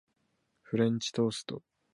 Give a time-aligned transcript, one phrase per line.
[0.63, 1.61] フレンチトースト